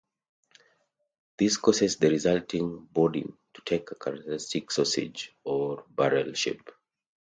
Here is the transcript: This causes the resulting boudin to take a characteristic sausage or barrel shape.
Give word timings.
This 1.37 1.57
causes 1.57 1.97
the 1.97 2.09
resulting 2.09 2.87
boudin 2.91 3.37
to 3.53 3.61
take 3.63 3.91
a 3.91 3.95
characteristic 3.95 4.71
sausage 4.71 5.31
or 5.43 5.85
barrel 5.95 6.33
shape. 6.33 6.71